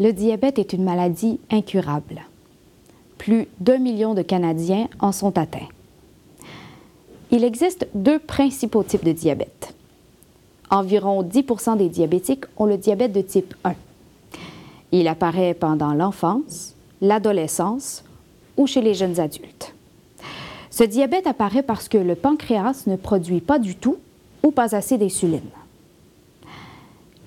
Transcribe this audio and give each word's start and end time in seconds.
Le 0.00 0.14
diabète 0.14 0.58
est 0.58 0.72
une 0.72 0.82
maladie 0.82 1.38
incurable. 1.50 2.22
Plus 3.18 3.46
d'un 3.60 3.76
million 3.76 4.14
de 4.14 4.22
Canadiens 4.22 4.88
en 4.98 5.12
sont 5.12 5.36
atteints. 5.36 5.68
Il 7.30 7.44
existe 7.44 7.86
deux 7.94 8.18
principaux 8.18 8.82
types 8.82 9.04
de 9.04 9.12
diabète. 9.12 9.74
Environ 10.70 11.22
10% 11.22 11.76
des 11.76 11.90
diabétiques 11.90 12.46
ont 12.56 12.64
le 12.64 12.78
diabète 12.78 13.12
de 13.12 13.20
type 13.20 13.54
1. 13.62 13.74
Il 14.92 15.06
apparaît 15.06 15.52
pendant 15.52 15.92
l'enfance, 15.92 16.74
l'adolescence 17.02 18.02
ou 18.56 18.66
chez 18.66 18.80
les 18.80 18.94
jeunes 18.94 19.20
adultes. 19.20 19.74
Ce 20.70 20.82
diabète 20.82 21.26
apparaît 21.26 21.62
parce 21.62 21.90
que 21.90 21.98
le 21.98 22.14
pancréas 22.14 22.84
ne 22.86 22.96
produit 22.96 23.42
pas 23.42 23.58
du 23.58 23.74
tout 23.74 23.98
ou 24.42 24.50
pas 24.50 24.74
assez 24.74 24.96
d'insuline. 24.96 25.40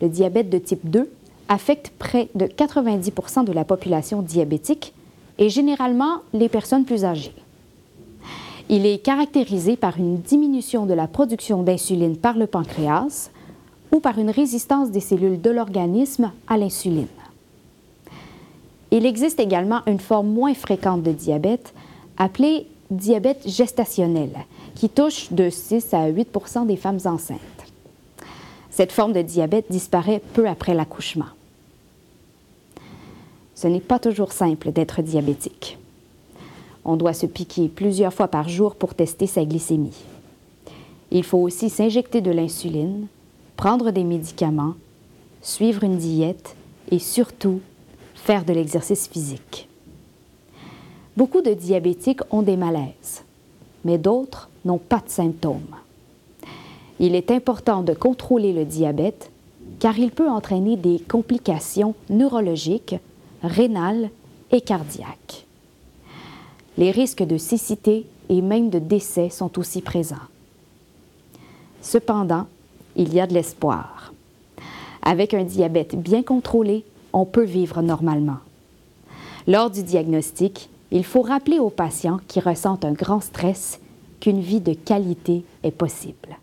Le 0.01 0.09
diabète 0.09 0.49
de 0.49 0.57
type 0.57 0.89
2 0.89 1.07
affecte 1.49 1.91
près 1.97 2.29
de 2.35 2.45
90% 2.45 3.45
de 3.45 3.51
la 3.51 3.65
population 3.65 4.21
diabétique 4.21 4.93
et 5.37 5.49
généralement 5.49 6.21
les 6.33 6.49
personnes 6.49 6.85
plus 6.85 7.05
âgées. 7.05 7.33
Il 8.69 8.85
est 8.85 8.99
caractérisé 8.99 9.75
par 9.75 9.97
une 9.97 10.17
diminution 10.17 10.85
de 10.85 10.93
la 10.93 11.07
production 11.07 11.63
d'insuline 11.63 12.17
par 12.17 12.37
le 12.37 12.47
pancréas 12.47 13.29
ou 13.91 13.99
par 13.99 14.17
une 14.17 14.29
résistance 14.29 14.89
des 14.89 15.01
cellules 15.01 15.41
de 15.41 15.49
l'organisme 15.49 16.31
à 16.47 16.57
l'insuline. 16.57 17.07
Il 18.91 19.05
existe 19.05 19.39
également 19.39 19.81
une 19.87 19.99
forme 19.99 20.29
moins 20.29 20.53
fréquente 20.53 21.03
de 21.03 21.11
diabète 21.11 21.73
appelée 22.17 22.67
diabète 22.91 23.41
gestationnel, 23.47 24.31
qui 24.75 24.89
touche 24.89 25.31
de 25.31 25.49
6 25.49 25.93
à 25.93 26.09
8% 26.09 26.67
des 26.67 26.77
femmes 26.77 26.99
enceintes. 27.05 27.39
Cette 28.73 28.91
forme 28.91 29.13
de 29.13 29.21
diabète 29.21 29.67
disparaît 29.69 30.19
peu 30.33 30.47
après 30.47 30.73
l'accouchement. 30.73 31.27
Ce 33.53 33.67
n'est 33.67 33.79
pas 33.79 33.99
toujours 33.99 34.31
simple 34.31 34.71
d'être 34.71 35.03
diabétique. 35.03 35.77
On 36.83 36.95
doit 36.95 37.13
se 37.13 37.27
piquer 37.27 37.67
plusieurs 37.67 38.15
fois 38.15 38.27
par 38.27 38.49
jour 38.49 38.73
pour 38.73 38.95
tester 38.95 39.27
sa 39.27 39.45
glycémie. 39.45 40.03
Il 41.11 41.23
faut 41.23 41.37
aussi 41.37 41.69
s'injecter 41.69 42.19
de 42.19 42.31
l'insuline, 42.31 43.05
prendre 43.57 43.91
des 43.91 44.03
médicaments, 44.03 44.73
suivre 45.43 45.83
une 45.83 45.97
diète 45.97 46.55
et 46.89 46.97
surtout 46.97 47.61
faire 48.15 48.43
de 48.43 48.53
l'exercice 48.53 49.07
physique. 49.07 49.69
Beaucoup 51.15 51.41
de 51.41 51.53
diabétiques 51.53 52.21
ont 52.31 52.41
des 52.41 52.57
malaises, 52.57 53.23
mais 53.85 53.99
d'autres 53.99 54.49
n'ont 54.65 54.79
pas 54.79 54.99
de 54.99 55.09
symptômes. 55.09 55.75
Il 57.05 57.15
est 57.15 57.31
important 57.31 57.83
de 57.83 57.93
contrôler 57.93 58.53
le 58.53 58.63
diabète 58.63 59.29
car 59.79 59.99
il 59.99 60.09
peut 60.09 60.29
entraîner 60.29 60.77
des 60.77 60.99
complications 60.99 61.95
neurologiques, 62.09 62.95
rénales 63.43 64.09
et 64.53 64.61
cardiaques. 64.61 65.45
Les 66.77 66.91
risques 66.91 67.23
de 67.23 67.37
cécité 67.37 68.05
et 68.29 68.41
même 68.41 68.69
de 68.69 68.79
décès 68.79 69.29
sont 69.29 69.59
aussi 69.59 69.81
présents. 69.81 70.29
Cependant, 71.81 72.47
il 72.95 73.13
y 73.13 73.19
a 73.19 73.27
de 73.27 73.33
l'espoir. 73.33 74.13
Avec 75.01 75.33
un 75.33 75.43
diabète 75.43 75.97
bien 75.97 76.23
contrôlé, 76.23 76.85
on 77.11 77.25
peut 77.25 77.43
vivre 77.43 77.81
normalement. 77.81 78.37
Lors 79.45 79.69
du 79.69 79.83
diagnostic, 79.83 80.69
il 80.89 81.03
faut 81.03 81.21
rappeler 81.21 81.59
aux 81.59 81.69
patients 81.69 82.21
qui 82.29 82.39
ressentent 82.39 82.85
un 82.85 82.93
grand 82.93 83.19
stress 83.19 83.81
qu'une 84.21 84.39
vie 84.39 84.61
de 84.61 84.73
qualité 84.73 85.43
est 85.63 85.71
possible. 85.71 86.37